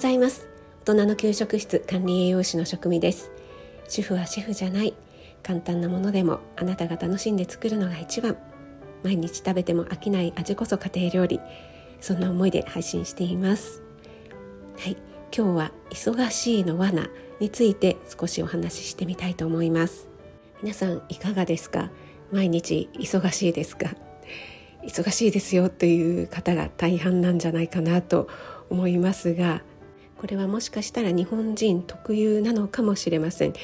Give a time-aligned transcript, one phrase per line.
[0.00, 0.48] ございます。
[0.86, 3.30] 大人の給食室管理栄養士の職味です。
[3.86, 4.94] 主婦はシェフじゃない。
[5.42, 8.38] 簡単なものでもあなたが楽しんで作るのが一番。
[9.02, 11.38] 毎日食べても飽きない味こそ家庭料理。
[12.00, 13.82] そんな思いで配信しています。
[14.78, 14.96] はい。
[15.36, 17.08] 今日は忙しいの罠
[17.38, 20.08] について少しお話ししてみたいと思います。
[20.62, 21.90] 皆さんいかがですか？
[22.32, 23.90] 毎日忙しいですか？
[24.82, 28.30] 忙しいですよという方が大半なんじゃないかなと
[28.70, 29.62] 思いますが
[30.20, 33.54] これはもしかしたら日本人特有なのかもしれません。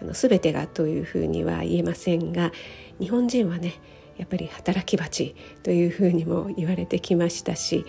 [0.00, 2.52] あの全てがというふうには言えませんが
[3.00, 3.74] 日本人はね
[4.16, 7.84] やっぱり働き蜂というふうにも言われてきましたし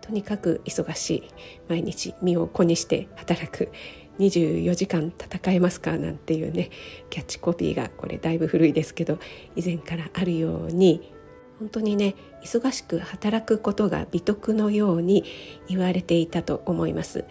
[0.00, 1.22] とにかく忙しい。
[1.68, 3.70] 毎日身を粉にして働く。
[4.18, 6.70] 24時間戦えますかなんていうね
[7.10, 9.18] キャッチコピーがこれだいぶ古いですけど
[9.54, 11.12] 以前からあるように
[11.58, 15.24] 本当にね忙しく働くことが美徳のように
[15.68, 17.24] 言われていたと思います。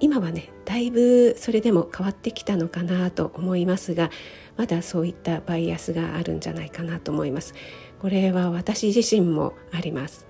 [0.00, 4.10] 今はねだいぶそれでも変わってきたのかなと思いますが
[4.56, 7.54] まだそういったバイアスがあるんじゃないかなと思います。
[8.00, 10.26] これは私自身もあります。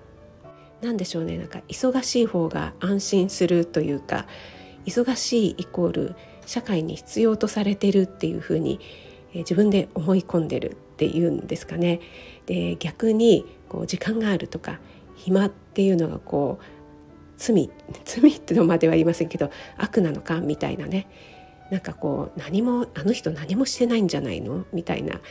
[0.81, 4.27] 何でしょうねなんか忙しい方が安心するというか
[4.85, 8.79] 忙しいイコール社会に必要とされてるっていうふうに
[9.33, 11.99] 自分で思い込んでるっていうんですかね。
[12.45, 14.79] で逆にこう時間があるとか
[15.15, 16.78] 暇っていうのがこう
[17.39, 17.71] 罪
[18.03, 21.07] 罪ってのまでは言いませんけど悪なのかみたいなね。
[21.71, 24.65] なんかこう何もあの人何もしてないんじゃないの？
[24.73, 25.21] みたいな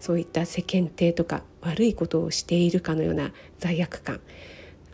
[0.00, 4.20] そういった世間体とか悪いことをしているかのような罪悪感。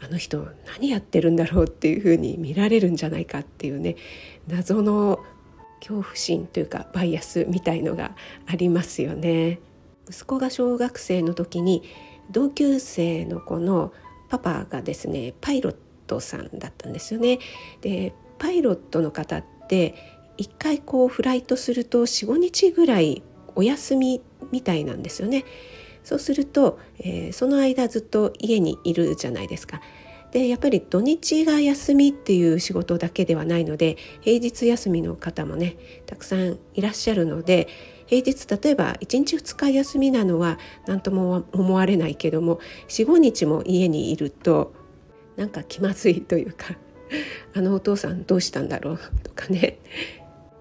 [0.02, 3.97] あの人何やってるんだろうっていうふうに見られるんじゃないかっていうね
[4.48, 5.20] 謎の
[5.78, 9.61] 恐怖心というかバイアスみたいのがありますよね。
[10.08, 11.83] 息子が小学生の時に
[12.30, 13.92] 同級生の子の
[14.28, 17.38] パパがですねパイロットトさんだったんですよね。
[17.80, 19.94] でパイロットの方って
[20.36, 23.23] 一回こうフライトすると45日ぐらい
[23.55, 24.20] お休み
[24.51, 25.45] みたいなんですよね。
[26.02, 29.80] そうすると、えー、その間ずっと家にいるじゃないですか。
[30.33, 37.68] でやっぱり土日が休みっていう仕事だけではないので平日休みの方もねたくさんいらっしゃるので
[38.06, 40.58] 平日例えば1日2日休みなのは
[40.89, 42.58] 何とも思われないけども
[42.89, 44.74] 45日も家にいると
[45.36, 46.77] なんか気まずいというか
[47.55, 49.78] あのお父さんどうしたんだろう とかね。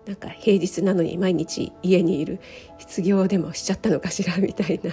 [0.06, 2.40] なんか平日なのに毎日家にいる
[2.78, 4.92] 失業でもしちゃったのかしら みたいな。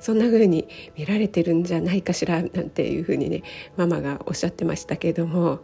[0.00, 3.42] そんな風に見られてるんじゃないかしらなんていう風にね
[3.76, 5.60] ママがおっしゃってましたけども。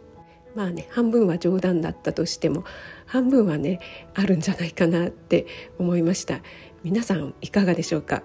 [0.55, 2.63] まあね半分は冗談だったとしても
[3.05, 3.79] 半分はね
[4.15, 5.45] あるんじゃないかなって
[5.77, 6.41] 思いました。
[6.83, 8.23] 皆さんいかがでしょうか？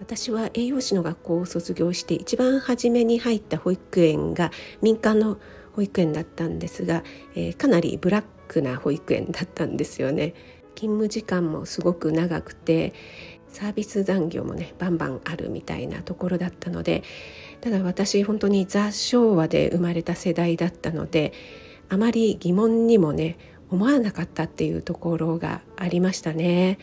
[0.00, 4.50] 私は栄養士の学校を卒業して一番初めに入った保育園が
[4.80, 5.38] 民間の
[5.74, 7.04] 保育園だったんですが、
[7.34, 10.34] えー、かなりブラックな保育園だったんですよね
[10.74, 12.94] 勤務時間もすごく長くて
[13.48, 17.02] サービス残業もねバンバンあるみたいなところだったので
[17.60, 21.32] ただ私本当にザ昭和で生まれた世代だったので
[21.88, 23.38] あまり疑問にもね
[23.70, 26.78] 思わなかったっていうところがありましたね。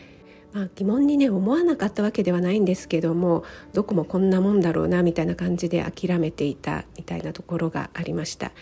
[0.56, 3.44] まあ、疑問にね思わなかったわけではないんですけども
[3.74, 8.52] どこもこんなもんだろうなみたいな感じで諦めていたみたいなところがありました。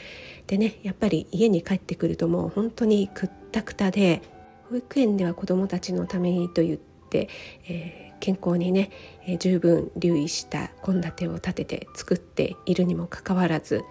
[0.48, 4.22] でねやっぱり家に帰ってくるともう本当にくったくたで
[4.70, 6.78] 保育園では子どもたちのためにと言っ
[7.10, 7.28] て、
[7.68, 8.90] えー、健康にね、
[9.28, 13.84] えー、十分留意した献立を立てて作っているにもかかわらず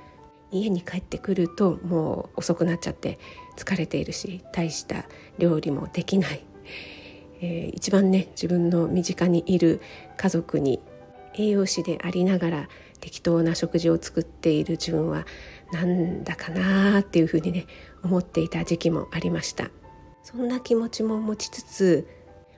[0.51, 3.17] 家に帰ってくるともう遅くなっちゃって
[3.55, 5.05] 疲れているし大した
[5.37, 6.43] 料理もできない、
[7.43, 9.81] えー、一番ね自分の身近にいる
[10.15, 10.79] 家族に
[11.35, 12.69] 栄養士でありながら
[13.01, 15.25] 適当な食事を作っている自分は
[15.73, 17.67] なんだかなっていうふうにね
[18.01, 19.69] 思っていた時期もありました。
[20.23, 22.07] そんな気持ちも持ちつつ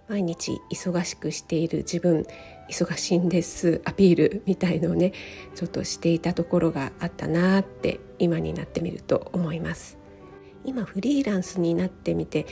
[0.08, 2.28] 毎日忙しくしている自分
[2.70, 5.14] 忙しいんですアピールみたいのをね
[5.56, 9.98] ちょっとしていたところがあったなって今になってみると思います。
[10.64, 12.46] 今フリーランスになってみて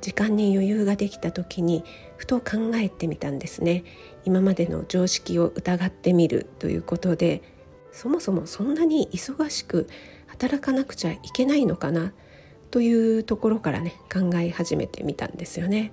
[0.00, 1.84] 時間に余裕ができた時に
[2.16, 3.84] ふと考えてみたんですね
[4.24, 7.42] 今までの常識を疑ってみるということで
[7.92, 9.88] そもそもそんなに忙しく
[10.26, 12.12] 働かなくちゃいけないのかな
[12.70, 15.92] というところからね考え始めてみたんですよね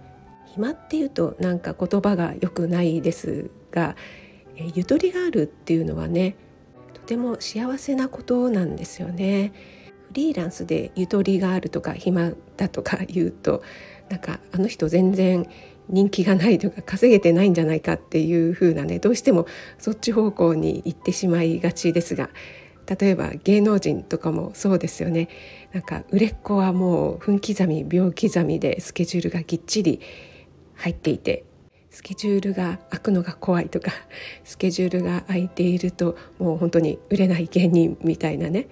[0.58, 3.96] 暇っていうとなんか言葉が良くないですが、
[4.56, 6.36] ゆとりがあるっていうのはね
[6.94, 9.54] とても幸せなことなんですよね。
[10.08, 13.62] フリーランスでゆとりがあるとか暇だとか言うと
[14.10, 15.48] なんかあの人全然
[15.90, 22.30] 人気がないとか稼げてないんじゃないかっていう風なねどうしてもそっち方向に行ってしまいがちですが
[22.88, 25.28] 例えば芸能人とかもそうですよね。
[25.74, 30.00] なんか売れっ子はもう分刻み秒刻みでスケジュールがぎっちり
[30.76, 31.44] 入っていて
[31.90, 33.92] スケジュールが開くのが怖いとか
[34.46, 38.68] スケジュールが空いているともう本当に売れない芸人みたいなね。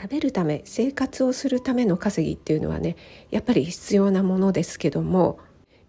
[0.00, 2.96] 食べるため生活をするための稼ぎっていうのはね
[3.30, 5.40] やっぱり必要なものですけども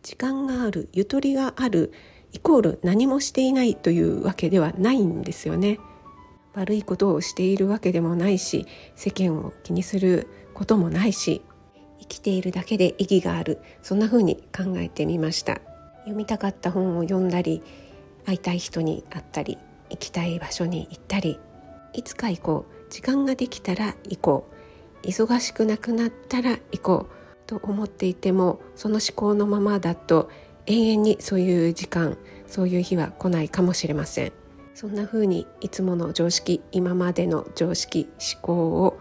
[0.01, 1.93] 時間があるゆとりがある
[2.31, 5.79] イコール何もしていないというわけではないんですよね。
[6.53, 8.65] 悪いことをしているわけでもないし
[8.95, 11.41] 世間を気にすることもないし
[11.99, 15.61] 生きているだけで意義があるそんな風に考えてみました
[15.99, 17.61] 読みたかった本を読んだり
[18.25, 19.57] 会いたい人に会ったり
[19.91, 21.39] 行きたい場所に行ったり
[21.93, 24.49] いつか行こう時間ができたら行こ
[25.03, 25.07] う。
[25.07, 27.19] 忙しくなくなったら行こう。
[27.49, 30.29] と思っていてもその思考のままだと
[30.67, 32.15] 永遠にそういう時間
[32.45, 34.33] そういう日は来ないかもしれません。
[34.75, 38.53] そんな風にいつもの常識今までの常識思考
[38.83, 38.99] を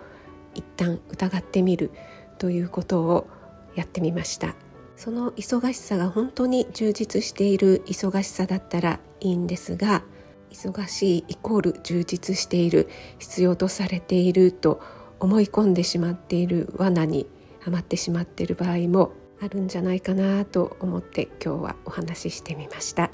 [0.55, 1.91] 一旦疑ってみる
[2.39, 3.29] ということを
[3.75, 4.55] やってみました。
[4.97, 10.03] その忙しさが本当に充実している忙しさだったらいいんですが
[10.51, 14.81] 忙しいイコール充実している必要とされていると
[15.21, 17.27] 思い込んでしまっている罠に
[17.61, 23.11] はまってしまっている場合もあるんじゃないかなと思って今日はお話ししてみました。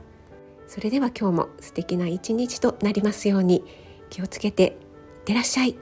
[0.66, 3.62] それでは今日も素敵な一日となりますように
[4.10, 4.70] 気をつけていっ
[5.24, 5.76] てらっしゃい